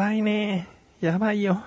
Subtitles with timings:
[0.00, 0.66] やばいね。
[1.02, 1.62] やばいよ。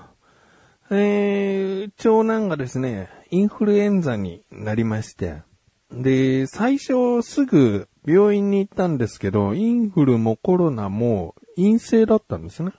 [0.89, 5.44] えー、長男がですね、インフルエンザになりまして。
[5.92, 12.71] で、最初すぐ病院に行ったんですけど、インフルもコロナも陰性だったんですね。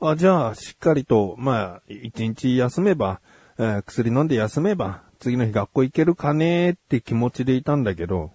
[0.00, 3.20] あ、じゃあ、しっかりと、まあ、一日休めば、
[3.58, 8.30] えー薬飲んで休めば、次の日学校行けるかねーって気持ちでいたんだけど、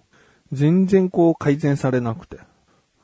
[0.52, 2.38] 全然こう改善されなくて。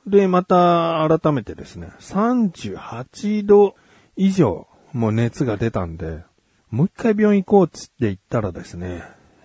[0.07, 3.75] で、また改めてですね、38度
[4.17, 6.23] 以上もう熱が出たんで、
[6.71, 9.03] もう一回病院行こうっつって言ったらですね、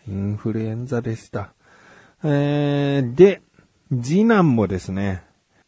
[0.08, 1.54] インフルエンザでした。
[2.24, 3.42] えー、で、
[3.92, 5.24] 次男もですね、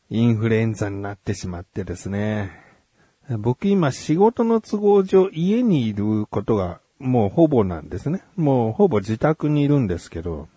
[0.10, 2.52] インフルエンザになってしまってですね、
[3.40, 8.22] 僕今仕事の都合上家にいることがもうほぼなんですね。
[8.36, 10.48] もうほぼ自宅にいるんですけど、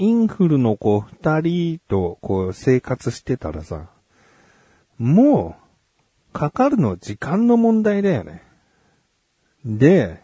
[0.00, 3.88] インフルの子二人とこう生活してたらさ、
[4.96, 5.56] も
[6.30, 8.44] うかかるの時間の問題だよね。
[9.64, 10.22] で、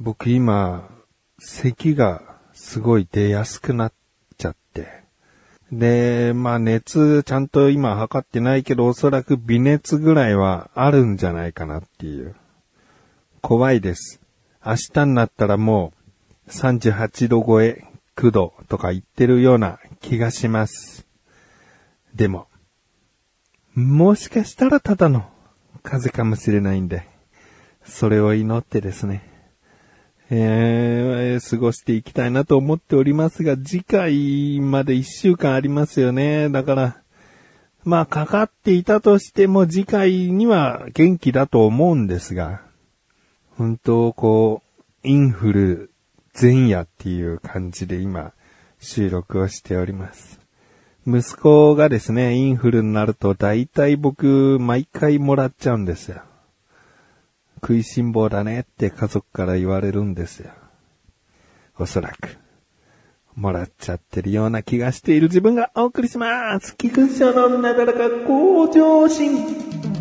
[0.00, 0.90] 僕今、
[1.38, 3.92] 咳がすごい出やすくなっ
[4.36, 5.04] ちゃって。
[5.70, 12.34] で、まあ熱ちゃんと今測ってないけどおそらく微熱ぐらいはあるんじゃないかなっていう。
[13.40, 14.20] 怖いです。
[14.66, 15.92] 明日になったらも
[16.48, 17.84] う38度超え、
[18.16, 21.06] 9度とか言ってるような気がします。
[22.14, 22.46] でも、
[23.74, 25.24] もしかしたらただの
[25.82, 27.08] 風かもしれないんで、
[27.84, 29.28] それを祈ってですね、
[30.30, 36.48] えー、過ごしていきたいなと思っておりますが、次回まで1週間ありますよね。
[36.48, 37.02] だから、
[37.84, 42.62] まあ、かかっていたとしても次回には元気だと思うんですが、
[43.56, 44.62] 本当こ
[45.04, 45.91] う、インフル
[46.38, 48.32] 前夜っていう感じで今、
[48.78, 50.40] 収録をしております。
[51.06, 56.22] 息子がですね、インフルになると大体僕、毎回もらっちゃうんですよ。
[57.56, 60.50] 食いしん坊だねって家族から言われるんですよ。
[61.78, 62.38] おそらく。
[63.34, 66.76] もらっちゃってるような気がしている自分がお送りします。
[66.76, 69.91] 菊池のなだらか向上心。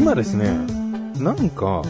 [0.00, 0.46] 今ですね、
[1.18, 1.82] なんか、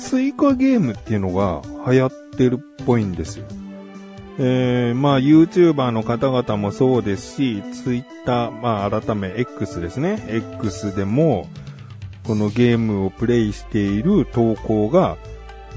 [0.00, 3.46] スイカゲームっていうのが流行ってるっぽいんですよ。
[4.38, 10.24] えー、まあ YouTuber の方々もそうですし、Twitter、まあ改め X ですね。
[10.28, 11.48] X でも、
[12.28, 15.16] このゲームをプレイしている投稿が、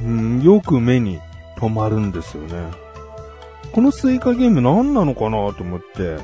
[0.04, 1.20] うん、よく目に
[1.58, 2.70] 留まるんですよね。
[3.72, 6.18] このスイカゲーム何なのかなと思って。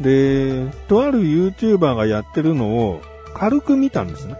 [0.00, 3.02] で、とある YouTuber がやってるのを
[3.34, 4.36] 軽く見たんですね。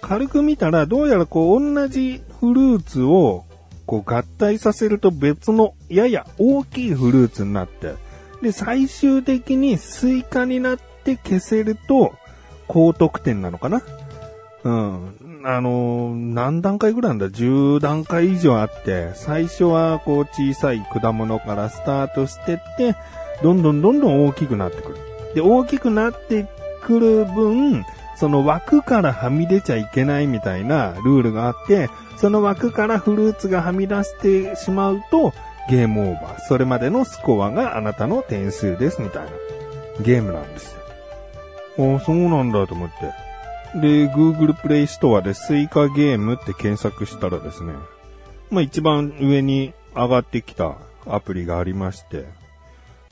[0.00, 3.44] 軽く見たら、どうやらこう同じフルーツを
[3.86, 7.94] こう合体させると別のやや大きいフルーツになって、
[8.42, 12.14] で、最終的にスイカになって消せると
[12.68, 13.82] 高得点なのかな
[14.64, 15.42] うん。
[15.46, 22.96] あのー何段階ぐらいなんだ ?10 段階以上あって、最初はこう小さい果物からスタートしてって、
[23.42, 24.98] どんどんどんどん大きくなってくる。
[25.34, 26.46] で、大きくなって
[26.82, 27.84] くる分、
[28.16, 35.32] その枠からはみ出ちゃいけないみたいなルールがあって、その枠からフルーツがはみ出してしまうと、
[35.68, 36.40] ゲームオーバー。
[36.40, 39.30] それまでのスコアがあなたの点数ですみたいな
[40.02, 40.76] ゲームなんです。
[41.78, 43.80] ああ、そうなんだと思って。
[43.80, 47.72] で、Google Play Store でスイカゲームって検索したらですね、
[48.50, 50.76] まあ一番上に上がってきた
[51.06, 52.26] アプリがありまして、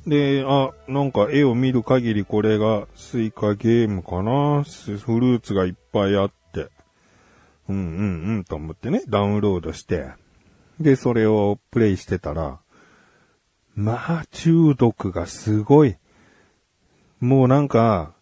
[0.07, 6.71] で、あ、なんか絵を見る限りこれがスイカゲームかなフルーツがいっぱいあって、
[7.69, 10.11] うんうんうんと思ってね、ダウンロードして、
[10.81, 12.59] で、それをプレイしてたら、
[13.75, 15.97] まあ中毒がすごい。
[17.21, 18.15] もうなんか、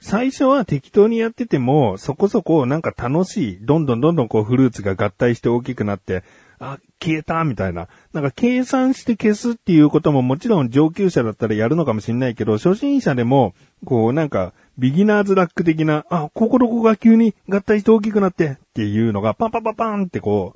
[0.00, 3.58] 最初は適当にやってても、そこそこなんか楽しい。
[3.60, 6.24] どんどんどんどんこうフルーツが合体して大きくなって、
[6.58, 7.88] あ、消えたみたいな。
[8.12, 13.54] なんか計算して消すっていうことももちろん上級者だったらやるのかもしれないけど、初心者でも、
[13.84, 20.54] こうなんか、ビギナーズラック的な、あ、こことこが急に合体して大きくなってっていうのがパンパンパンパンってこ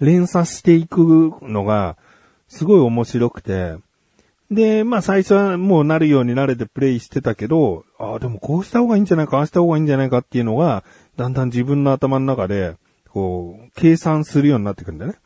[0.00, 1.96] う、連鎖していくのが、
[2.48, 3.76] すごい面白くて、
[4.50, 10.84] で、まあ最初はもうなるように慣れてプレイしてたけど、ああ、でもこうした方がいいんじゃないか、ああした方がいいんじゃないかっていうのが、
[11.16, 12.76] だんだん自分の頭の中で、
[13.08, 15.18] こう、計算するようになってくるんだよね。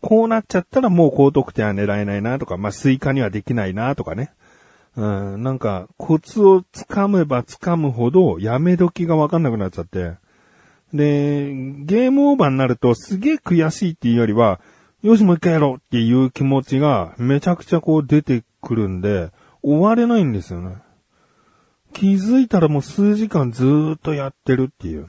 [0.00, 4.32] こうなっちゃったらもう高得点は狙えないなとか、まあスイカにはできないなとかね。
[4.96, 10.14] うん、なんか、コツをつかめばつかむほど、やめ時がわかんなくなっちゃって。
[10.94, 14.60] で、ゲームオーバーになるとすげえ悔しいっていうよりは、
[15.02, 19.30] よしもう一回やろうっていう気持ちがめちゃくちゃこう出てくるんで、
[19.62, 20.76] 終われないんですよね。
[21.92, 25.08] 気づいたらもう数時間ずーっとやってるっていう。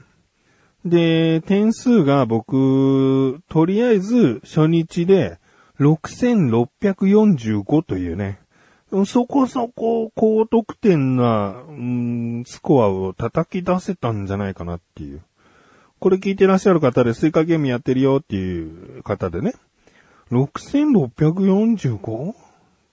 [0.84, 5.38] で、点数が僕、とりあえず初日で
[5.80, 8.38] 6645というね、
[9.06, 15.20] そこそこ高得点な、うん、スコアを叩き出せたんじゃないかなっていう。
[15.98, 19.54] これ聞いてらっしゃる方でスイカゲームやってるよっていう方でね、
[20.30, 22.32] 6645?
[22.32, 22.34] っ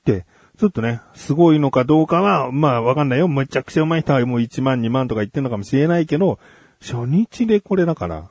[0.04, 0.26] て、
[0.58, 3.28] ちょっとね、すごいのかどうかは、まあわかんないよ。
[3.28, 6.40] めちゃくちゃ上手い人はもう1万2万とか言ってんのかもしれないけど、
[6.86, 8.30] 初日でこれだから、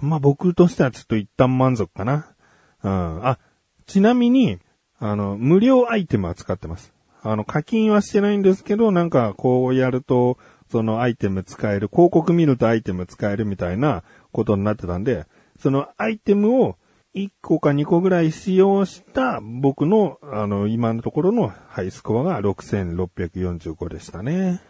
[0.00, 2.34] まあ僕としてはちょっと一旦満足かな。
[2.82, 3.26] うん。
[3.26, 3.38] あ、
[3.86, 4.58] ちなみに、
[4.98, 6.92] あの、無料アイテムは使ってます。
[7.22, 10.38] あの、課金はしてないんですけど、なんかこうやると、
[10.70, 14.02] そのアイテム使える、広告見るとアイテム使えるみたいな
[14.32, 15.26] ことになってたんで、
[15.58, 16.76] そのアイテムを
[17.14, 24.60] 1個か2個ぐらい使用した僕の、あの、今のところのハイスコアが6645でしたね。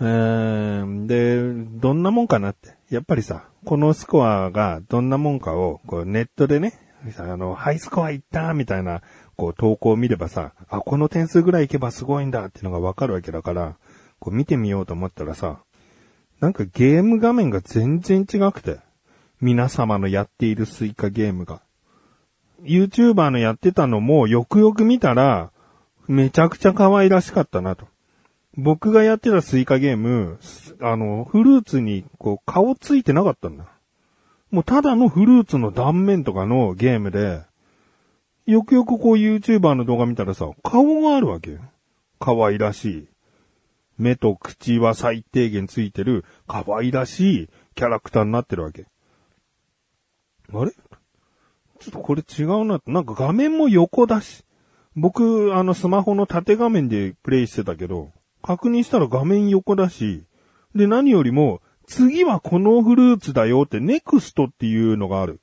[0.00, 1.42] えー、で、
[1.78, 2.74] どんなもんかなって。
[2.88, 6.72] やっぱりさ、このスコアがどんなもんかを、こうネットでね、
[7.18, 9.02] あの、ハイスコアいったみたいな、
[9.36, 13.76] こう投稿を見ればさ、あ、この点数ぐらいいけばすごいんだっていうのがわかるわけだから、
[14.18, 15.60] こう見てみようと思ったらさ、
[16.40, 18.78] なんかゲーム画面が全然違くて、
[19.40, 21.62] 皆様のやっているスイカゲームが。
[22.62, 25.52] YouTuber のやってたのもよくよく見たら、
[26.08, 27.86] めちゃくちゃ可愛らしかったなと。
[28.62, 30.38] 僕がやってたスイカゲーム、
[30.80, 33.64] あの、フルーツにこう顔ついてなかったんだ。
[34.50, 37.42] もうただのフルーツの断面とかのゲームで、
[38.46, 41.60] よくよくこう YouTuber の動画見たらさ、顔があるわけよ。
[42.18, 43.08] 可愛らしい。
[43.96, 48.86] 目と口は最低限ついてる可愛らしいキャラクターになってるわけ。
[50.52, 50.72] あれ？
[50.72, 52.80] ちょっとこれ違うな。
[52.86, 54.44] なんか画面も横だし。
[54.96, 58.10] 僕、あのスマホの縦画面でプレイしてたけど、
[58.42, 60.24] 確認したら画面横だし、
[60.74, 65.40] で何よりも、次はこのフルーツだよってネクストっていうのがある。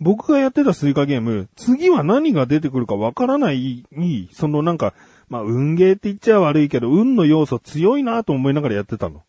[0.00, 4.94] 僕がやってたスイカゲーム、次は何が出てくるかわからないに、そのなんか、
[5.28, 9.22] まあ、運ゲーって言っちゃ悪いけど、運の要素強いなと思いながらやってたの。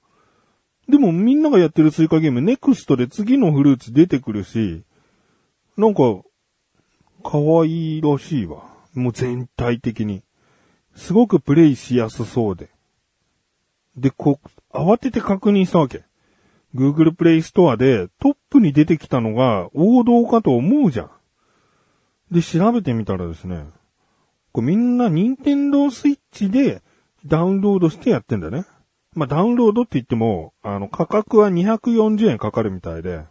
[0.87, 4.83] でもみんながやってるスイカゲーム、ネクストで次のフルーツ出てくるし、
[5.77, 6.01] なんか、
[7.23, 8.63] 可愛いらしいわ。
[8.93, 10.23] もう全体的に。
[10.95, 12.70] すごくプレイしやすそうで。
[13.95, 16.03] で、こう、慌てて確認したわけ。
[16.75, 21.11] Google Play Store でトップに出てきたのが王道かと思うじゃん。
[22.31, 23.65] で、調べてみたらですね、
[24.53, 26.81] これみんな Nintendo Switch で
[27.25, 28.65] ダウンロードしてやってんだね。
[29.13, 33.25] まあ、ダウンロードって言っても、あの、価格は240円かかるみたいで、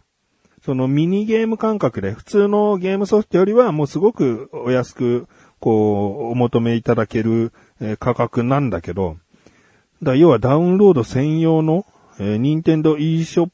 [0.63, 5.27] そのミニゲーム感覚で普通のゲームソフトよりはもうすごくお安く、
[5.59, 9.17] こう、お求めいただける、え価格なんだけど、
[10.03, 11.85] だ要はダウンロード専用の、
[12.19, 13.51] えー、任天堂 eShop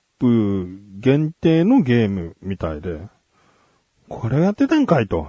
[1.00, 3.02] 限定のゲームみたいで、
[4.10, 5.28] これやってたんかいと。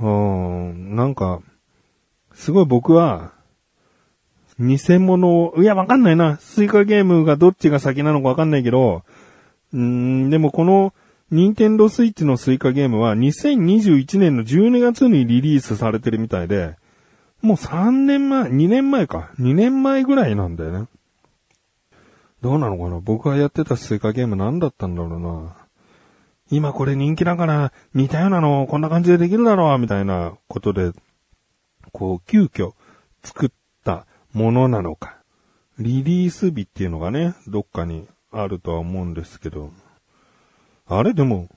[0.00, 1.40] うん、なんか、
[2.34, 3.32] すごい僕は、
[4.58, 6.36] 偽物を、いやわかんないな。
[6.38, 9.02] スイカゲームがどっちが先なのかわかんないけど、
[9.72, 10.92] うーん、でもこの、
[11.30, 16.76] 任天堂スイッチのスイカゲームは2021年の12月にリリースされてるみたいで、
[17.42, 19.30] もう3年前、2年前か。
[19.38, 20.88] 2年前ぐらいなんだよね。
[22.42, 25.56] どうなのかな僕がやってたスイカゲーム何だったんだろうな。
[26.50, 30.92] 今これ人気だから似たようなのこんな感じでできるだろうみたいなことで、
[31.92, 32.72] こう急遽
[33.22, 33.50] 作っ
[33.84, 35.18] たものなのか。
[35.78, 39.70] リリース日っていうのがね、どっかにあるとは思うんですけど。
[40.86, 41.48] あれでも、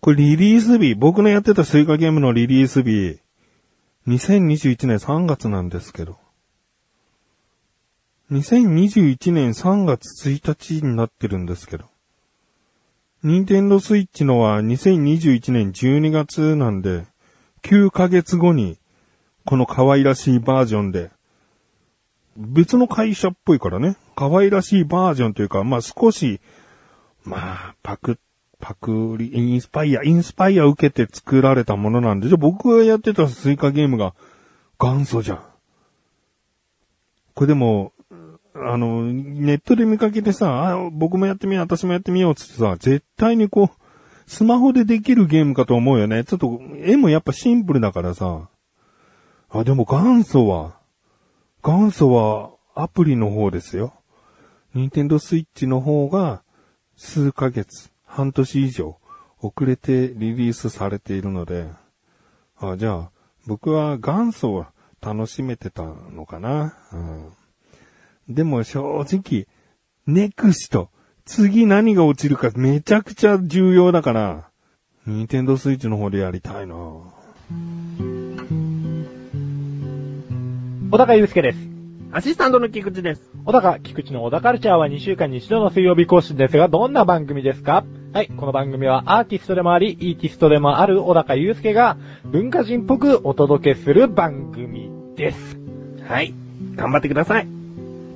[0.00, 3.20] これリリース日、僕のやってたスイカゲームのリリース日、
[4.08, 6.18] 2021年3月なんですけど。
[8.32, 11.84] 2021年3月1日になってるんですけど。
[13.22, 17.06] 任天堂スイッチのは2021年12月なんで、
[17.62, 18.78] 9ヶ月後に、
[19.44, 21.10] この可愛らしいバージョンで、
[22.36, 26.40] 別の会社っぽいからね、可愛らしいバージョンというか、まあ少し、
[27.24, 28.16] まあ、パクっ、
[28.62, 34.14] パクリ、インスパイア、インスパイア受けて作られたものなんで、じゃあ僕がやってたスイカゲームが
[34.78, 35.42] 元祖じゃん。
[37.34, 37.92] これでも、
[38.54, 46.22] あの、ネットで見かけてさ、あ僕もやってみよう、私もやってみようつってさ、絶対にこう、スマホでできるゲームかと思うよね。
[46.22, 48.48] ちょっと、絵もやっぱシンプルだからさ、
[49.50, 50.76] あ、でも元祖は、
[51.64, 53.92] 元祖はアプリの方ですよ。
[54.72, 56.42] ニンテンドスイッチの方が
[56.96, 58.98] 数ヶ月、半年以上
[59.40, 61.66] 遅れてリリースされているので、
[62.58, 63.10] あ、じゃあ
[63.46, 66.76] 僕は元祖は楽しめてたのかな？
[66.92, 67.32] うん、
[68.28, 69.46] でも正直、
[70.06, 70.90] ネクスト、
[71.24, 74.50] 次何が落ちるかめちゃくちゃ重要だから、
[75.06, 76.74] ニンテンドスイッチの方でやりたいな
[80.90, 81.58] 小高祐介です。
[82.14, 83.22] アシスタントの菊池です。
[83.46, 87.86] 小高、菊池の小高カルチャーは2週間に1度の水曜日更新ですが、どんな番組ですか？
[88.12, 95.56] はい、この番組はアーティストでもあり、イーティストでもある小高祐介が文化人っぽくお届けする番組です。
[96.06, 96.34] はい、
[96.74, 97.48] 頑張ってください。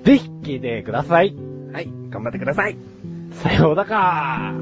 [0.04, 1.34] ぜひ聞いてください。
[1.72, 2.76] はい、頑張ってください。
[3.32, 4.52] さようだか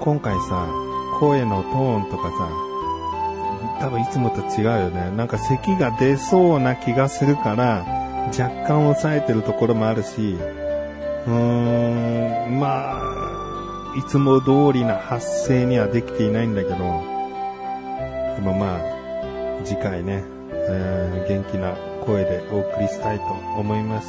[0.00, 0.66] 今回さ
[1.20, 2.48] 声のトーンとかさ、
[3.80, 5.10] 多分いつもと違うよね。
[5.14, 7.84] なんか咳が出そうな気がするから、
[8.28, 10.38] 若干抑えてるところもあるし、
[11.26, 16.82] うーん、まあ、いつも通りな発声にはできていないんだけど、で
[18.40, 18.80] もまあ、
[19.64, 21.74] 次回ね、えー、元気な
[22.06, 23.24] 声でお送りしたいと
[23.58, 24.08] 思います。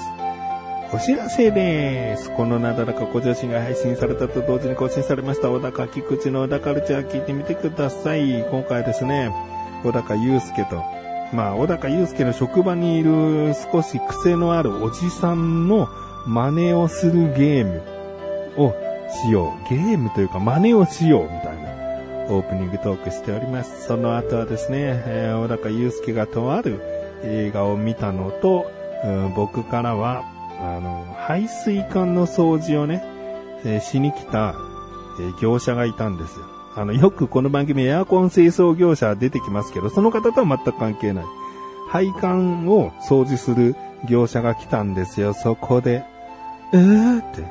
[0.93, 2.29] お知らせです。
[2.35, 8.43] このなだらかご女子が配信されたと同時に更新されました小高菊池の小高ルチャー聞いてみてください。
[8.43, 9.31] 今回ですね、
[9.83, 10.83] 小高祐介と、
[11.31, 15.87] まあ、小高祐介の職場にいる少し癖のあるおじさんの
[16.27, 17.81] 真似をするゲーム
[18.57, 18.75] を
[19.25, 19.69] しよう。
[19.69, 21.71] ゲームというか真似をしようみたいな
[22.35, 23.87] オープニングトークしております。
[23.87, 26.81] その後はですね、えー、小高祐介がとある
[27.23, 28.69] 映画を見たのと、
[29.05, 30.25] うん、僕からは
[30.61, 33.03] あの、排水管の掃除をね、
[33.65, 34.55] えー、しに来た、
[35.19, 36.45] えー、業者がいたんですよ。
[36.75, 41.25] あの、よくこの番組エアコン清掃業者出てきますけど、その方とは全く関係ない。
[41.89, 43.75] 配管を掃除する
[44.07, 46.03] 業者が来たんですよ、そこで。
[46.73, 47.43] えーって。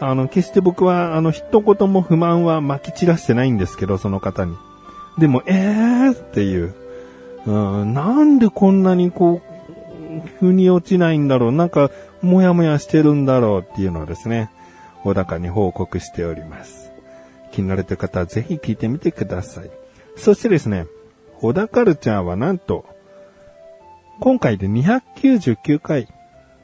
[0.00, 4.56] あの、決して僕は、あの、一言も不満は撒き散らしてないんですけど、その方に。
[5.18, 6.74] でも、えーっていう。
[7.46, 9.53] うん、なんでこんなにこう、
[10.40, 11.52] 腑に落ちないんだろう。
[11.52, 11.90] なんか、
[12.22, 14.50] もやもやしてるんだろうっていうのをですね、
[15.02, 16.92] 小高に報告しております。
[17.52, 19.70] 気になれた方はぜひ聞いてみてください。
[20.16, 20.86] そしてですね、
[21.40, 22.84] 小田カルチャーはなんと、
[24.20, 26.08] 今回で299回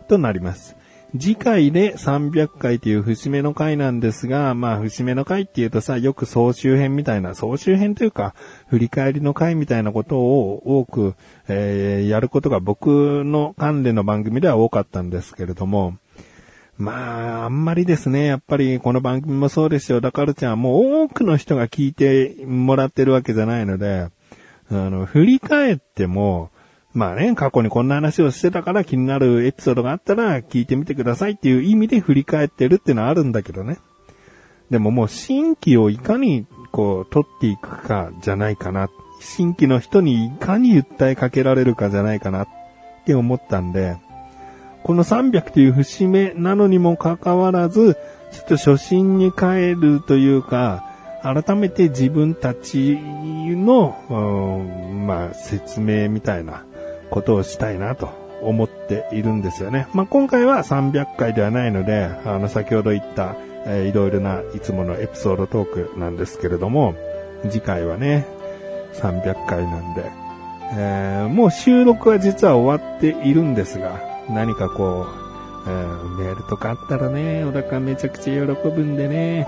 [0.08, 0.76] となります。
[1.18, 8.34] 次回で300回という節目の回なんですが、まあ節目の回っていうとさ、よく総集編みたいな、総集編というか、
[8.68, 11.14] 振り返りの回みたいなことを多く、
[11.48, 15.96] えー、やることが僕の関連の番組では多かったんですけれども、
[16.78, 24.08] まあ、あんまりですね、やっぱりこの番組もそうですよ、だからちゃんもう多くの人が聞いてもらってるわけじゃないので、
[24.70, 26.50] あの、振り返っても、
[26.92, 33.78] まあね、過去にこんな話をしてたから気になるエピソードがあったら聞いてみてくださいっていう意味で振り返ってるっていうのはあるんだけどね。
[34.70, 38.88] でももう新規をいかにこう取っていくかじゃないかな。
[39.20, 42.48] 新規の人にいかに訴えかけられるかじゃないかなっ
[43.04, 43.96] て思ったんで、
[44.82, 47.96] この300という節目なのにもかかわらず、
[48.32, 50.84] ちょっと初心に帰るというか、
[51.22, 53.94] 改めて自分たちの、
[55.06, 56.64] まあ、説明みたいな
[57.10, 58.08] ことをしたいなと
[58.42, 59.86] 思っているんですよね。
[59.92, 63.36] まあ、今回は300回ではないので、あの、先ほど言った、
[63.66, 66.94] えー、いろいろないつものエピソードトークなんですけれども、
[67.50, 68.26] 次回はね、
[68.94, 70.10] 300回なんで、
[70.72, 75.06] えー、もう収録は実は終わっているんですが、何かこ
[75.66, 79.46] う、えー、メールとかあったらね、小高めちゃくちゃ喜ぶんでね、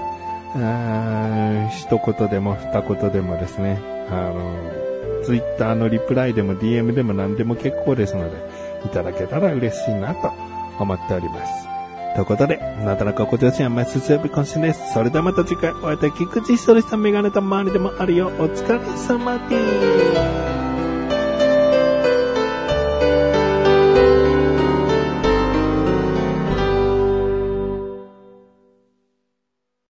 [0.55, 4.92] あ一言でも二言でもですね、あの、
[5.25, 8.37] ツイッターのリプライでも DM でも何でも結構ですので、
[8.85, 10.33] いただけたら嬉しいなと
[10.79, 11.73] 思っております。
[12.15, 14.93] ということで、なだらかご調子は毎日曜日更新です。
[14.93, 18.27] それではまた次回お会いいたい菊池ひとりさんメガネと周りでもあるよ。
[18.39, 20.62] お疲れ様です。